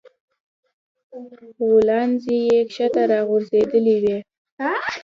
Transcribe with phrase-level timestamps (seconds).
[1.65, 4.17] غولانځې يې ښکته راځوړندې وې